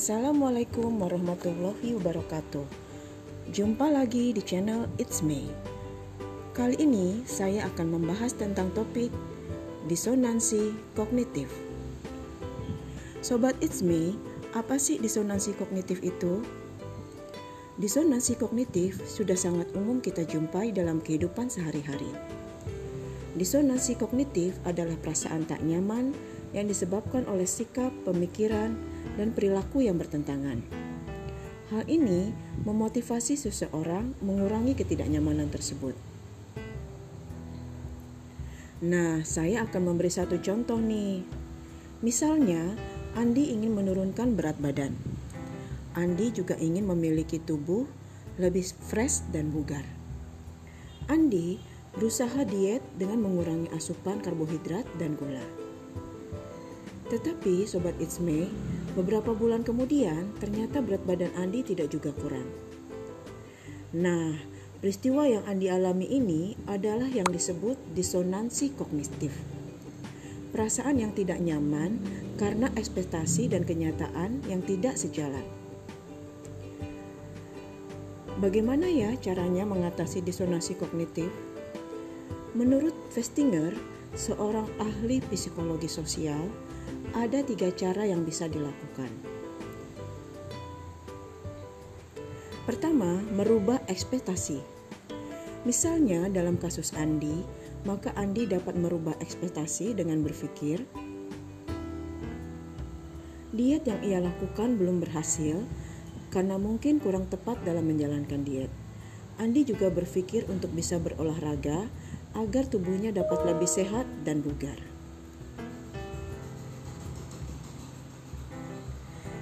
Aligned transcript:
Assalamualaikum 0.00 0.96
warahmatullahi 0.96 1.92
wabarakatuh. 2.00 2.64
Jumpa 3.52 3.92
lagi 3.92 4.32
di 4.32 4.40
channel 4.40 4.88
It's 4.96 5.20
Me. 5.20 5.44
Kali 6.56 6.72
ini 6.80 7.20
saya 7.28 7.68
akan 7.68 8.00
membahas 8.00 8.32
tentang 8.32 8.72
topik 8.72 9.12
disonansi 9.92 10.72
kognitif. 10.96 11.52
Sobat 13.20 13.52
It's 13.60 13.84
Me, 13.84 14.16
apa 14.56 14.80
sih 14.80 14.96
disonansi 14.96 15.52
kognitif 15.60 16.00
itu? 16.00 16.40
Disonansi 17.76 18.40
kognitif 18.40 19.04
sudah 19.04 19.36
sangat 19.36 19.68
umum 19.76 20.00
kita 20.00 20.24
jumpai 20.24 20.72
dalam 20.72 21.04
kehidupan 21.04 21.52
sehari-hari. 21.52 22.08
Disonansi 23.36 24.00
kognitif 24.00 24.56
adalah 24.64 24.96
perasaan 24.96 25.44
tak 25.44 25.60
nyaman 25.60 26.16
yang 26.50 26.66
disebabkan 26.66 27.26
oleh 27.30 27.46
sikap, 27.46 27.94
pemikiran, 28.02 28.74
dan 29.14 29.30
perilaku 29.30 29.86
yang 29.86 29.98
bertentangan. 29.98 30.62
Hal 31.70 31.86
ini 31.86 32.34
memotivasi 32.66 33.38
seseorang 33.38 34.18
mengurangi 34.18 34.74
ketidaknyamanan 34.74 35.46
tersebut. 35.54 35.94
Nah, 38.82 39.22
saya 39.22 39.68
akan 39.68 39.94
memberi 39.94 40.10
satu 40.10 40.40
contoh 40.42 40.80
nih. 40.82 41.22
Misalnya, 42.02 42.74
Andi 43.14 43.54
ingin 43.54 43.76
menurunkan 43.76 44.34
berat 44.34 44.58
badan. 44.58 44.96
Andi 45.94 46.32
juga 46.34 46.56
ingin 46.58 46.86
memiliki 46.86 47.38
tubuh 47.42 47.86
lebih 48.40 48.66
fresh 48.88 49.26
dan 49.30 49.52
bugar. 49.52 49.82
Andi 51.10 51.58
berusaha 51.92 52.46
diet 52.46 52.82
dengan 52.96 53.26
mengurangi 53.26 53.68
asupan 53.74 54.22
karbohidrat 54.22 54.86
dan 54.96 55.18
gula. 55.18 55.69
Tetapi 57.10 57.66
Sobat 57.66 57.98
It's 57.98 58.22
Me, 58.22 58.46
beberapa 58.94 59.34
bulan 59.34 59.66
kemudian 59.66 60.30
ternyata 60.38 60.78
berat 60.78 61.02
badan 61.02 61.34
Andi 61.34 61.66
tidak 61.66 61.90
juga 61.90 62.14
kurang. 62.14 62.46
Nah, 63.98 64.38
peristiwa 64.78 65.26
yang 65.26 65.42
Andi 65.50 65.66
alami 65.66 66.06
ini 66.06 66.54
adalah 66.70 67.10
yang 67.10 67.26
disebut 67.26 67.74
disonansi 67.98 68.78
kognitif. 68.78 69.34
Perasaan 70.54 71.02
yang 71.02 71.10
tidak 71.10 71.42
nyaman 71.42 71.98
karena 72.38 72.70
ekspektasi 72.78 73.50
dan 73.50 73.66
kenyataan 73.66 74.46
yang 74.46 74.62
tidak 74.62 74.94
sejalan. 74.94 75.42
Bagaimana 78.38 78.86
ya 78.86 79.18
caranya 79.18 79.66
mengatasi 79.66 80.22
disonansi 80.22 80.78
kognitif? 80.78 81.28
Menurut 82.54 82.94
Festinger, 83.10 83.74
seorang 84.14 84.66
ahli 84.78 85.22
psikologi 85.28 85.86
sosial, 85.86 86.50
ada 87.10 87.42
tiga 87.42 87.74
cara 87.74 88.06
yang 88.06 88.22
bisa 88.22 88.46
dilakukan. 88.46 89.10
Pertama, 92.68 93.18
merubah 93.34 93.82
ekspektasi. 93.90 94.62
Misalnya 95.66 96.30
dalam 96.30 96.54
kasus 96.54 96.94
Andi, 96.94 97.42
maka 97.82 98.14
Andi 98.14 98.46
dapat 98.46 98.78
merubah 98.78 99.18
ekspektasi 99.18 99.98
dengan 99.98 100.22
berpikir, 100.22 100.86
diet 103.50 103.84
yang 103.84 104.00
ia 104.06 104.22
lakukan 104.22 104.78
belum 104.78 105.02
berhasil 105.02 105.58
karena 106.30 106.56
mungkin 106.62 107.02
kurang 107.02 107.26
tepat 107.26 107.58
dalam 107.66 107.90
menjalankan 107.90 108.46
diet. 108.46 108.70
Andi 109.40 109.66
juga 109.66 109.90
berpikir 109.90 110.46
untuk 110.46 110.70
bisa 110.70 111.00
berolahraga 111.02 111.90
agar 112.38 112.70
tubuhnya 112.70 113.10
dapat 113.10 113.42
lebih 113.50 113.66
sehat 113.66 114.06
dan 114.22 114.44
bugar. 114.44 114.89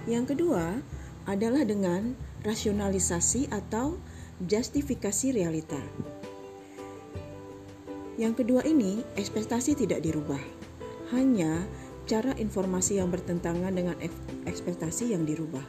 Yang 0.08 0.32
kedua 0.32 0.80
adalah 1.28 1.68
dengan 1.68 2.16
rasionalisasi 2.40 3.52
atau 3.52 4.00
justifikasi 4.40 5.36
realita. 5.36 5.76
Yang 8.16 8.42
kedua 8.42 8.64
ini, 8.64 9.04
ekspektasi 9.20 9.76
tidak 9.76 10.00
dirubah. 10.00 10.40
Hanya 11.12 11.60
cara 12.08 12.32
informasi 12.40 12.98
yang 12.98 13.12
bertentangan 13.12 13.68
dengan 13.68 14.00
ekspektasi 14.48 15.12
yang 15.12 15.28
dirubah. 15.28 15.62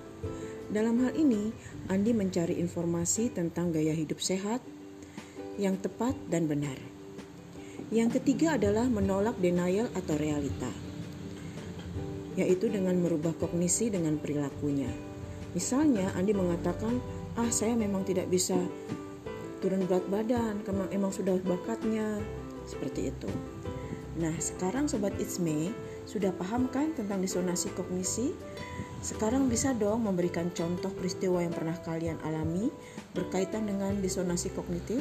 Dalam 0.71 1.03
hal 1.03 1.19
ini, 1.19 1.51
Andi 1.91 2.15
mencari 2.15 2.55
informasi 2.63 3.35
tentang 3.35 3.75
gaya 3.75 3.91
hidup 3.91 4.23
sehat 4.23 4.63
yang 5.59 5.75
tepat 5.75 6.15
dan 6.31 6.47
benar. 6.47 6.79
Yang 7.91 8.21
ketiga 8.21 8.55
adalah 8.55 8.87
menolak 8.87 9.35
denial 9.43 9.91
atau 9.97 10.15
realita 10.15 10.88
yaitu 12.39 12.71
dengan 12.71 12.95
merubah 12.95 13.35
kognisi 13.35 13.91
dengan 13.91 14.15
perilakunya. 14.15 14.87
Misalnya, 15.51 16.15
Andi 16.15 16.31
mengatakan, 16.31 17.03
"Ah, 17.35 17.51
saya 17.51 17.75
memang 17.75 18.07
tidak 18.07 18.31
bisa 18.31 18.55
turun 19.59 19.83
berat 19.83 20.07
badan, 20.07 20.63
karena 20.63 20.87
emang 20.95 21.11
sudah 21.11 21.35
bakatnya." 21.43 22.23
Seperti 22.63 23.11
itu. 23.11 23.27
Nah, 24.19 24.31
sekarang 24.39 24.87
sobat 24.87 25.15
It's 25.19 25.41
Me 25.41 25.73
sudah 26.07 26.29
paham 26.35 26.71
kan 26.71 26.95
tentang 26.95 27.19
disonansi 27.19 27.73
kognisi? 27.73 28.35
Sekarang 28.99 29.47
bisa 29.47 29.71
dong 29.71 30.03
memberikan 30.03 30.51
contoh 30.51 30.91
peristiwa 30.91 31.39
yang 31.39 31.55
pernah 31.55 31.77
kalian 31.87 32.19
alami 32.27 32.67
berkaitan 33.15 33.63
dengan 33.63 33.95
disonansi 34.03 34.51
kognitif. 34.51 34.99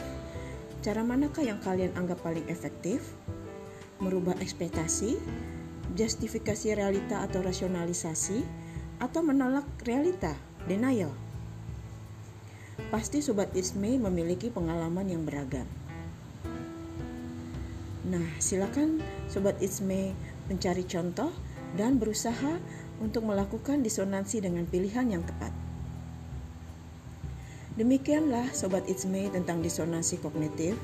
Cara 0.87 1.03
manakah 1.03 1.43
yang 1.43 1.59
kalian 1.59 1.91
anggap 1.99 2.23
paling 2.23 2.47
efektif? 2.47 3.03
Merubah 3.99 4.39
ekspektasi, 4.39 5.19
justifikasi 5.99 6.79
realita 6.79 7.27
atau 7.27 7.43
rasionalisasi, 7.43 8.47
atau 9.03 9.21
menolak 9.27 9.67
realita, 9.83 10.39
denial. 10.71 11.11
Pasti 12.95 13.19
Sobat 13.19 13.51
Isme 13.59 13.99
memiliki 13.99 14.55
pengalaman 14.55 15.11
yang 15.11 15.27
beragam. 15.27 15.67
Nah, 18.07 18.25
silakan 18.39 19.03
Sobat 19.27 19.59
Isme 19.59 20.15
mencari 20.47 20.87
contoh 20.87 21.35
dan 21.75 22.01
berusaha 22.01 22.57
untuk 23.03 23.27
melakukan 23.29 23.83
disonansi 23.85 24.41
dengan 24.41 24.65
pilihan 24.65 25.05
yang 25.11 25.27
tepat. 25.27 25.53
Demikianlah 27.77 28.51
Sobat 28.57 28.89
Isme 28.91 29.31
tentang 29.31 29.63
disonansi 29.63 30.19
kognitif. 30.19 30.75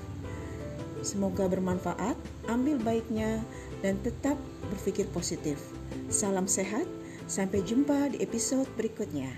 Semoga 1.02 1.50
bermanfaat, 1.50 2.14
ambil 2.46 2.78
baiknya, 2.78 3.42
dan 3.84 4.00
tetap 4.00 4.40
berpikir 4.72 5.04
positif. 5.12 5.60
Salam 6.08 6.48
sehat, 6.48 6.88
sampai 7.28 7.60
jumpa 7.60 8.16
di 8.16 8.24
episode 8.24 8.64
berikutnya. 8.80 9.28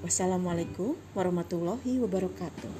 Wassalamualaikum 0.00 0.96
warahmatullahi 1.12 2.00
wabarakatuh. 2.00 2.72